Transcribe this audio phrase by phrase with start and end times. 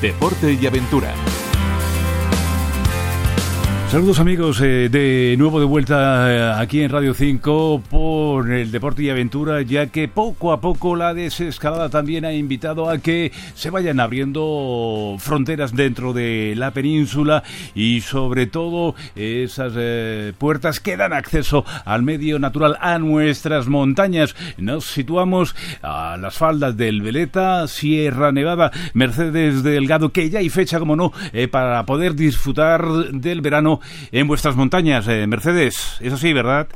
[0.00, 1.12] Deporte y Aventura.
[3.90, 9.02] Saludos amigos, eh, de nuevo de vuelta eh, aquí en Radio 5 por el Deporte
[9.02, 13.70] y Aventura, ya que poco a poco la desescalada también ha invitado a que se
[13.70, 17.42] vayan abriendo fronteras dentro de la península
[17.74, 24.36] y sobre todo esas eh, puertas que dan acceso al medio natural, a nuestras montañas.
[24.58, 30.78] Nos situamos a las faldas del Veleta, Sierra Nevada, Mercedes Delgado, que ya hay fecha,
[30.78, 31.10] como no,
[31.50, 33.77] para poder disfrutar del verano
[34.12, 35.98] en vuestras montañas, eh, Mercedes.
[36.00, 36.68] Es así, ¿verdad?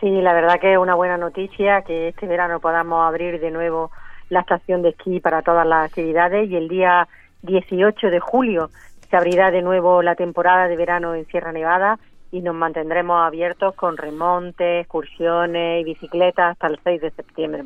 [0.00, 3.90] Sí, la verdad que es una buena noticia que este verano podamos abrir de nuevo
[4.30, 7.06] la estación de esquí para todas las actividades y el día
[7.42, 8.70] 18 de julio
[9.08, 11.98] se abrirá de nuevo la temporada de verano en Sierra Nevada
[12.32, 17.62] y nos mantendremos abiertos con remontes, excursiones y bicicletas hasta el 6 de septiembre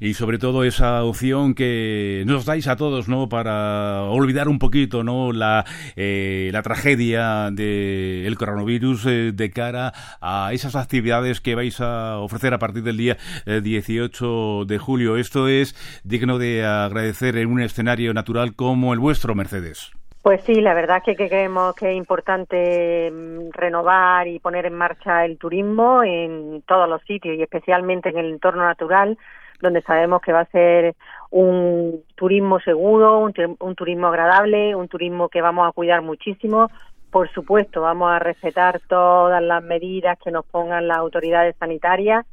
[0.00, 3.28] y sobre todo esa opción que nos dais a todos, ¿no?
[3.28, 5.32] Para olvidar un poquito, ¿no?
[5.32, 5.64] La,
[5.96, 12.54] eh, la tragedia del coronavirus eh, de cara a esas actividades que vais a ofrecer
[12.54, 15.16] a partir del día 18 eh, de julio.
[15.16, 19.92] Esto es digno de agradecer en un escenario natural como el vuestro, Mercedes.
[20.22, 24.74] Pues sí, la verdad es que creemos que es importante mm, renovar y poner en
[24.74, 29.16] marcha el turismo en todos los sitios y especialmente en el entorno natural
[29.60, 30.94] donde sabemos que va a ser
[31.30, 36.70] un turismo seguro, un, turismo agradable, un turismo que vamos a cuidar muchísimo.
[37.10, 42.26] Por supuesto, vamos a respetar todas las medidas que nos pongan las autoridades sanitarias,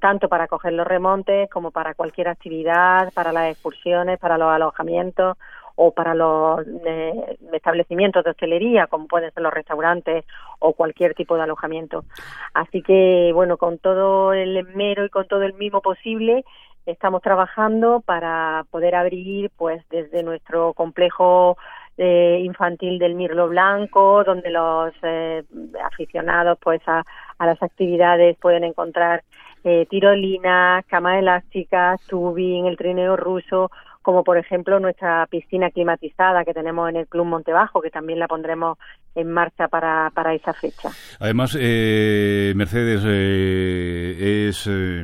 [0.00, 5.36] tanto para coger los remontes como para cualquier actividad, para las excursiones, para los alojamientos
[5.76, 10.24] o para los eh, establecimientos de hostelería, como pueden ser los restaurantes
[10.58, 12.04] o cualquier tipo de alojamiento.
[12.52, 16.44] Así que, bueno, con todo el esmero y con todo el mimo posible,
[16.86, 21.56] estamos trabajando para poder abrir pues desde nuestro complejo
[21.98, 25.44] eh, infantil del Mirlo Blanco, donde los eh,
[25.84, 27.04] aficionados pues a,
[27.38, 29.22] las actividades pueden encontrar
[29.64, 33.70] eh, tirolinas, camas elásticas, tubing, el trineo ruso
[34.02, 38.26] como por ejemplo nuestra piscina climatizada que tenemos en el Club Montebajo, que también la
[38.28, 38.78] pondremos
[39.14, 40.90] en marcha para, para esa fecha.
[41.20, 45.02] Además, eh, Mercedes, eh, es eh,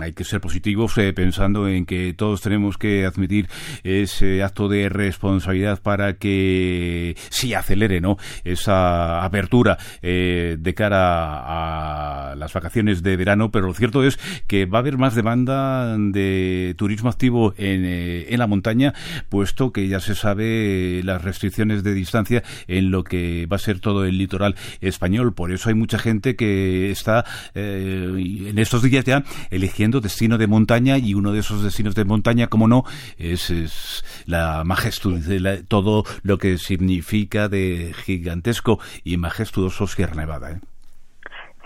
[0.00, 3.48] hay que ser positivos pensando en que todos tenemos que admitir
[3.82, 8.16] ese acto de responsabilidad para que sí acelere ¿no?
[8.44, 14.78] esa apertura de cara a las vacaciones de verano, pero lo cierto es que va
[14.78, 18.94] a haber más demanda de turismo activo en en la montaña,
[19.28, 23.80] puesto que ya se sabe las restricciones de distancia en lo que va a ser
[23.80, 25.34] todo el litoral español.
[25.34, 27.24] Por eso hay mucha gente que está
[27.54, 32.04] eh, en estos días ya eligiendo destino de montaña y uno de esos destinos de
[32.04, 32.84] montaña, como no,
[33.18, 40.52] es, la majestuosidad, todo lo que significa de gigantesco y majestuoso Sierra Nevada.
[40.52, 40.60] ¿eh?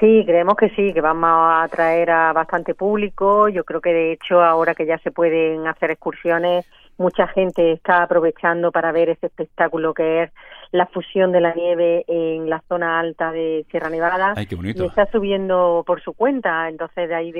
[0.00, 3.48] Sí, creemos que sí, que vamos a atraer a bastante público.
[3.48, 6.66] Yo creo que de hecho ahora que ya se pueden hacer excursiones,
[6.98, 10.30] mucha gente está aprovechando para ver ese espectáculo que es
[10.74, 14.34] la fusión de la nieve en la zona alta de Sierra Nevada.
[14.36, 17.32] Y está subiendo por su cuenta, entonces de ahí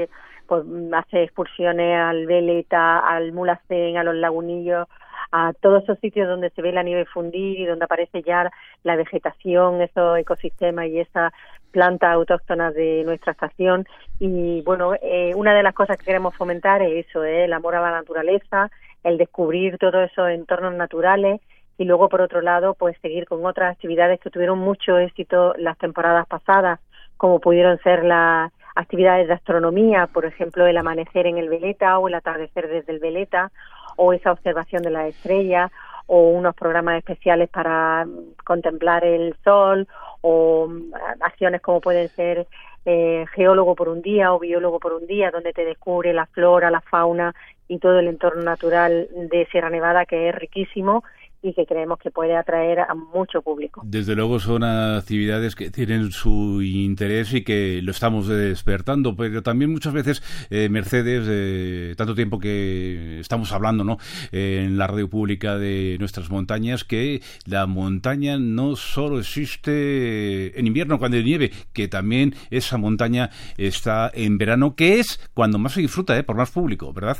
[0.47, 0.63] pues,
[0.93, 4.87] hace excursiones al Veleta, al Mulacén, a los Lagunillos,
[5.33, 8.53] a todos esos sitios donde se ve la nieve fundir y donde aparece ya
[8.85, 11.33] la vegetación, esos ecosistemas y esa
[11.73, 13.85] plantas autóctonas de nuestra estación.
[14.21, 17.47] Y bueno, eh, una de las cosas que queremos fomentar es eso, ¿eh?
[17.47, 18.71] el amor a la naturaleza,
[19.03, 21.41] el descubrir todos esos entornos naturales
[21.79, 25.77] y luego, por otro lado, pues seguir con otras actividades que tuvieron mucho éxito las
[25.79, 26.81] temporadas pasadas,
[27.17, 32.09] como pudieron ser las actividades de astronomía, por ejemplo, el amanecer en el Veleta o
[32.09, 33.51] el atardecer desde el Veleta,
[33.97, 35.71] o esa observación de las estrellas,
[36.07, 38.07] o unos programas especiales para
[38.45, 39.89] contemplar el sol
[40.21, 42.47] o mm, acciones como pueden ser
[42.85, 46.71] eh, geólogo por un día o biólogo por un día, donde te descubre la flora,
[46.71, 47.35] la fauna
[47.69, 51.03] y todo el entorno natural de Sierra Nevada, que es riquísimo
[51.45, 53.83] y que creemos que puede atraer a mucho público.
[53.85, 59.71] Desde luego son actividades que tienen su interés y que lo estamos despertando, pero también
[59.71, 63.99] muchas veces, eh, Mercedes, eh, tanto tiempo que estamos hablando ¿no?
[64.33, 70.99] en la radio pública de nuestras montañas, que la montaña no solo existe en invierno
[70.99, 75.83] cuando hay nieve, que también esa montaña está en verano, que es cuando más se
[75.83, 76.23] disfruta ¿eh?
[76.23, 77.19] por más público, ¿verdad?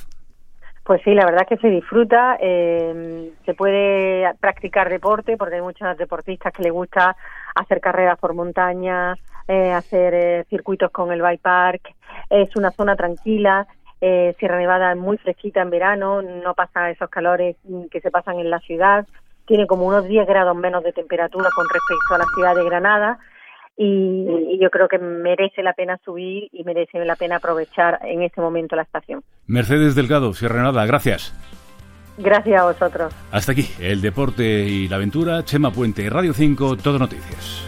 [0.85, 5.63] Pues sí, la verdad es que se disfruta, eh, se puede practicar deporte porque hay
[5.63, 7.17] muchos deportistas que les gusta
[7.55, 9.15] hacer carreras por montaña,
[9.49, 11.95] eh, hacer eh, circuitos con el bike park,
[12.29, 13.67] es una zona tranquila,
[14.39, 17.57] Sierra Nevada es muy fresquita en verano, no pasa esos calores
[17.91, 19.07] que se pasan en la ciudad,
[19.47, 23.19] tiene como unos 10 grados menos de temperatura con respecto a la ciudad de Granada
[23.77, 28.41] y, yo creo que merece la pena subir y merece la pena aprovechar en este
[28.41, 29.23] momento la estación.
[29.47, 31.35] Mercedes Delgado, Sierra Granada, gracias.
[32.17, 33.13] Gracias a vosotros.
[33.33, 35.45] Hasta aquí, el deporte y la aventura.
[35.45, 37.67] Chema Puente, Radio 5, Todo Noticias.